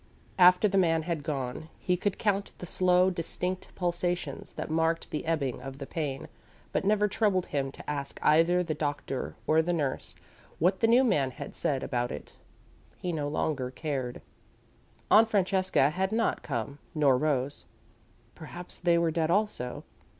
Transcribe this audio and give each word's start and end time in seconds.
After 0.39 0.67
the 0.67 0.79
man 0.79 1.03
had 1.03 1.21
gone, 1.21 1.69
he 1.77 1.95
could 1.95 2.17
count 2.17 2.53
the 2.57 2.65
slow, 2.65 3.11
distinct 3.11 3.69
pulsations 3.75 4.53
that 4.53 4.71
marked 4.71 5.11
the 5.11 5.27
ebbing 5.27 5.61
of 5.61 5.77
the 5.77 5.85
pain, 5.85 6.27
but 6.71 6.83
never 6.83 7.07
troubled 7.07 7.45
himself 7.45 7.73
to 7.73 7.87
ask 7.87 8.19
either 8.23 8.63
the 8.63 8.73
doctor 8.73 9.35
or 9.45 9.61
the 9.61 9.73
nurse 9.73 10.15
what 10.57 10.79
the 10.79 10.87
new 10.87 11.03
man 11.03 11.29
had 11.29 11.53
said 11.53 11.83
about 11.83 12.11
it. 12.11 12.35
He 12.97 13.11
no 13.11 13.27
longer 13.27 13.69
cared. 13.69 14.23
Aunt 15.11 15.29
Francesca 15.29 15.91
had 15.91 16.11
not 16.11 16.41
come 16.41 16.79
nor 16.95 17.15
Rose. 17.15 17.65
Perhaps 18.33 18.79
they 18.79 18.97
were 18.97 19.11
dead, 19.11 19.29
also. 19.29 19.83